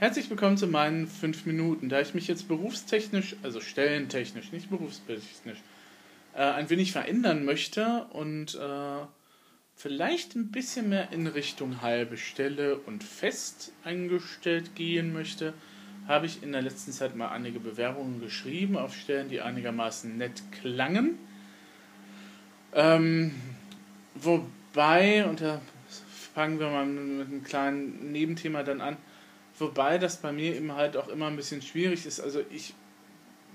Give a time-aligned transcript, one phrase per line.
[0.00, 1.90] Herzlich willkommen zu meinen fünf Minuten.
[1.90, 5.58] Da ich mich jetzt berufstechnisch, also stellentechnisch, nicht berufstechnisch,
[6.34, 9.04] äh, ein wenig verändern möchte und äh,
[9.76, 15.52] vielleicht ein bisschen mehr in Richtung halbe Stelle und fest eingestellt gehen möchte,
[16.08, 20.40] habe ich in der letzten Zeit mal einige Bewerbungen geschrieben auf Stellen, die einigermaßen nett
[20.62, 21.18] klangen.
[22.72, 23.34] Ähm,
[24.14, 25.60] wobei, und da
[26.32, 28.96] fangen wir mal mit einem kleinen Nebenthema dann an,
[29.60, 32.20] Wobei das bei mir eben halt auch immer ein bisschen schwierig ist.
[32.20, 32.74] Also ich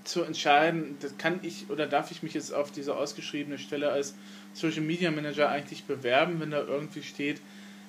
[0.04, 4.14] zu entscheiden, das kann ich oder darf ich mich jetzt auf diese ausgeschriebene Stelle als
[4.54, 7.40] Social Media Manager eigentlich bewerben, wenn da irgendwie steht,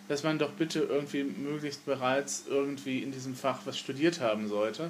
[0.08, 4.90] dass man doch bitte irgendwie möglichst bereits irgendwie in diesem Fach was studiert haben sollte.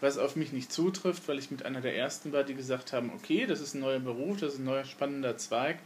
[0.00, 3.12] Was auf mich nicht zutrifft, weil ich mit einer der ersten war, die gesagt haben,
[3.14, 5.78] okay, das ist ein neuer Beruf, das ist ein neuer spannender Zweig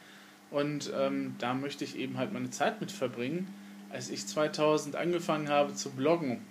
[0.52, 3.52] und ähm, da möchte ich eben halt meine Zeit mit verbringen
[3.96, 6.42] als ich 2000 angefangen habe zu bloggen,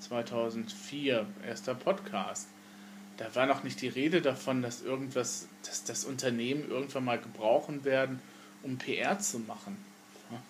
[0.00, 2.48] 2004, erster Podcast,
[3.18, 7.84] da war noch nicht die Rede davon, dass irgendwas, dass das Unternehmen irgendwann mal gebrauchen
[7.84, 8.20] werden,
[8.64, 9.76] um PR zu machen.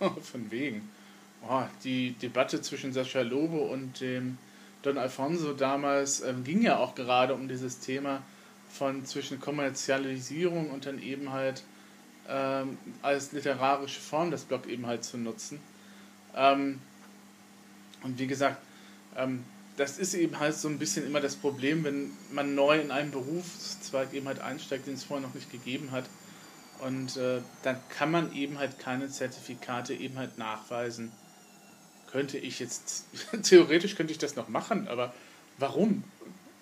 [0.23, 0.89] Von wegen.
[1.47, 4.39] Oh, die Debatte zwischen Sascha Lobe und dem
[4.81, 8.23] Don Alfonso damals ähm, ging ja auch gerade um dieses Thema
[8.71, 11.63] von zwischen Kommerzialisierung und dann eben halt
[12.29, 15.61] ähm, als literarische Form das Blog eben halt zu nutzen.
[16.37, 16.81] Ähm,
[18.03, 18.59] und wie gesagt,
[19.17, 19.45] ähm,
[19.77, 23.13] das ist eben halt so ein bisschen immer das Problem, wenn man neu in einen
[23.13, 26.05] Berufszweig eben halt einsteigt, den es vorher noch nicht gegeben hat.
[26.81, 31.13] Und äh, dann kann man eben halt keine Zertifikate eben halt nachweisen.
[32.11, 33.07] Könnte ich jetzt,
[33.43, 35.15] theoretisch könnte ich das noch machen, aber
[35.59, 36.05] warum?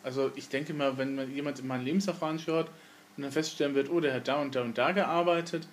[0.02, 2.68] Also ich denke mal, wenn man jemand in meinen Lebenslauf anschaut,
[3.16, 5.66] und dann feststellen wird, oh, der hat da und da und da gearbeitet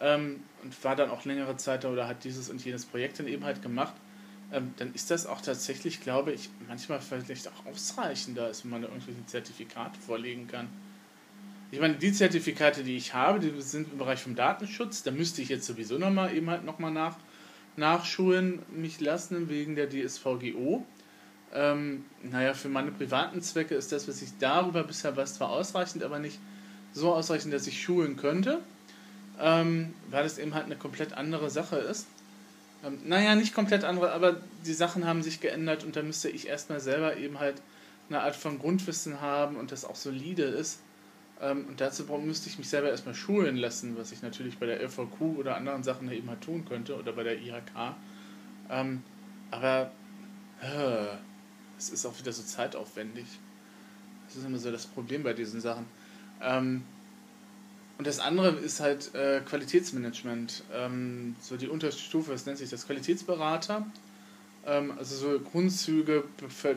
[0.00, 3.26] ähm, und war dann auch längere Zeit da oder hat dieses und jenes Projekt dann
[3.26, 3.94] eben halt gemacht,
[4.52, 8.82] ähm, dann ist das auch tatsächlich, glaube ich, manchmal vielleicht auch ausreichender, als wenn man
[8.82, 10.68] da irgendwelche Zertifikate vorlegen kann.
[11.70, 15.40] Ich meine, die Zertifikate, die ich habe, die sind im Bereich vom Datenschutz, da müsste
[15.40, 17.16] ich jetzt sowieso nochmal eben halt nochmal nach,
[17.76, 20.84] nachschulen mich lassen wegen der DSVGO.
[21.54, 26.02] Ähm, naja, für meine privaten Zwecke ist das, was ich darüber bisher weiß, zwar ausreichend,
[26.02, 26.38] aber nicht
[26.92, 28.60] so ausreichend, dass ich schulen könnte,
[29.40, 32.06] ähm, weil es eben halt eine komplett andere Sache ist.
[32.84, 34.36] Ähm, naja, nicht komplett andere, aber
[34.66, 37.62] die Sachen haben sich geändert und da müsste ich erstmal selber eben halt
[38.08, 40.80] eine Art von Grundwissen haben und das auch solide ist.
[41.40, 44.80] Ähm, und dazu müsste ich mich selber erstmal schulen lassen, was ich natürlich bei der
[44.80, 47.94] LVQ oder anderen Sachen eben halt tun könnte oder bei der IHK.
[48.70, 49.02] Ähm,
[49.50, 49.90] aber
[50.60, 51.16] äh,
[51.78, 53.26] es ist auch wieder so zeitaufwendig.
[54.26, 55.86] Das ist immer so das Problem bei diesen Sachen.
[56.42, 56.82] Ähm,
[57.98, 60.64] und das andere ist halt äh, Qualitätsmanagement.
[60.74, 62.86] Ähm, so die unterste Stufe, was nennt sich das?
[62.86, 63.86] Qualitätsberater.
[64.66, 66.24] Ähm, also so Grundzüge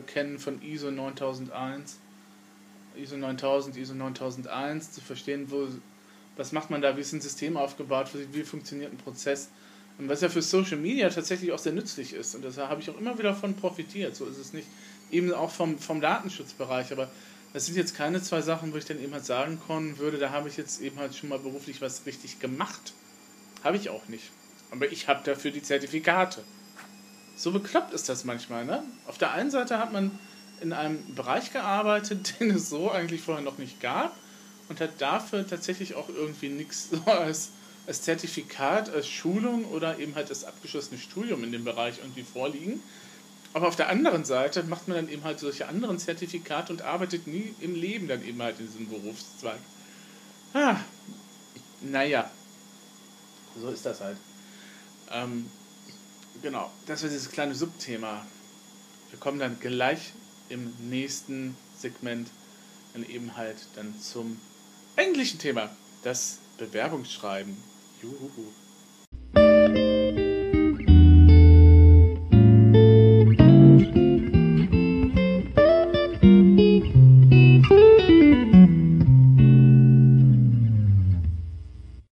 [0.07, 1.97] kennen von ISO 9001,
[2.97, 5.67] ISO 9000, ISO 9001, zu verstehen, wo,
[6.35, 9.49] was macht man da, wie ist ein System aufgebaut, wie, funktioniert ein Prozess.
[9.97, 12.35] Und was ja für Social Media tatsächlich auch sehr nützlich ist.
[12.35, 14.15] Und da habe ich auch immer wieder von profitiert.
[14.15, 14.67] So ist es nicht.
[15.09, 16.91] Eben auch vom, vom Datenschutzbereich.
[16.91, 17.09] Aber
[17.55, 20.31] das sind jetzt keine zwei Sachen, wo ich dann eben halt sagen können würde, da
[20.31, 22.91] habe ich jetzt eben halt schon mal beruflich was richtig gemacht.
[23.63, 24.25] Habe ich auch nicht.
[24.71, 26.43] Aber ich habe dafür die Zertifikate.
[27.37, 28.83] So bekloppt ist das manchmal, ne?
[29.07, 30.19] Auf der einen Seite hat man
[30.59, 34.13] in einem Bereich gearbeitet, den es so eigentlich vorher noch nicht gab
[34.67, 37.51] und hat dafür tatsächlich auch irgendwie nichts so als,
[37.87, 42.83] als Zertifikat, als Schulung oder eben halt das abgeschlossene Studium in dem Bereich irgendwie vorliegen.
[43.55, 47.25] Aber auf der anderen Seite macht man dann eben halt solche anderen Zertifikate und arbeitet
[47.25, 49.59] nie im Leben dann eben halt in diesem Berufszweig.
[50.53, 50.75] Ah,
[51.79, 52.29] naja,
[53.57, 54.17] so ist das halt.
[55.09, 55.49] Ähm,
[56.41, 58.25] genau, das war dieses kleine Subthema.
[59.09, 60.11] Wir kommen dann gleich
[60.49, 62.27] im nächsten Segment
[62.91, 64.37] dann eben halt dann zum
[64.97, 65.69] eigentlichen Thema,
[66.03, 67.55] das Bewerbungsschreiben.
[68.01, 68.51] Juhu.